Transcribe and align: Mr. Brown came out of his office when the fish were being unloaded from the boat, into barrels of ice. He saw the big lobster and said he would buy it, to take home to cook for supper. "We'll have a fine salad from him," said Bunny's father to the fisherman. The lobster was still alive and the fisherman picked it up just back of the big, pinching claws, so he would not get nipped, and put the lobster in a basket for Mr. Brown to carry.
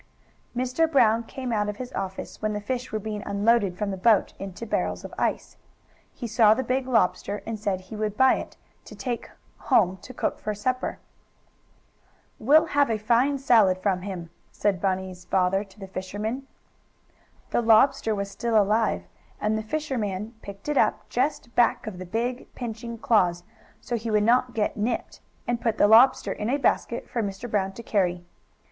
Mr. 0.57 0.91
Brown 0.91 1.21
came 1.21 1.53
out 1.53 1.69
of 1.69 1.77
his 1.77 1.93
office 1.93 2.41
when 2.41 2.53
the 2.53 2.59
fish 2.59 2.91
were 2.91 2.97
being 2.97 3.21
unloaded 3.21 3.77
from 3.77 3.91
the 3.91 3.97
boat, 3.97 4.33
into 4.39 4.65
barrels 4.65 5.05
of 5.05 5.13
ice. 5.15 5.57
He 6.11 6.25
saw 6.25 6.55
the 6.55 6.63
big 6.63 6.87
lobster 6.87 7.43
and 7.45 7.59
said 7.59 7.81
he 7.81 7.95
would 7.95 8.17
buy 8.17 8.33
it, 8.37 8.57
to 8.85 8.95
take 8.95 9.29
home 9.59 9.97
to 9.97 10.11
cook 10.11 10.39
for 10.39 10.55
supper. 10.55 10.97
"We'll 12.39 12.65
have 12.65 12.89
a 12.89 12.97
fine 12.97 13.37
salad 13.37 13.77
from 13.77 14.01
him," 14.01 14.31
said 14.51 14.81
Bunny's 14.81 15.25
father 15.25 15.63
to 15.65 15.79
the 15.79 15.85
fisherman. 15.87 16.47
The 17.51 17.61
lobster 17.61 18.15
was 18.15 18.31
still 18.31 18.59
alive 18.59 19.03
and 19.39 19.55
the 19.55 19.61
fisherman 19.61 20.33
picked 20.41 20.67
it 20.67 20.79
up 20.79 21.09
just 21.09 21.53
back 21.53 21.85
of 21.85 21.99
the 21.99 22.07
big, 22.07 22.51
pinching 22.55 22.97
claws, 22.97 23.43
so 23.81 23.95
he 23.95 24.09
would 24.09 24.23
not 24.23 24.55
get 24.55 24.75
nipped, 24.75 25.21
and 25.47 25.61
put 25.61 25.77
the 25.77 25.87
lobster 25.87 26.31
in 26.33 26.49
a 26.49 26.57
basket 26.57 27.07
for 27.07 27.21
Mr. 27.21 27.47
Brown 27.47 27.73
to 27.73 27.83
carry. 27.83 28.25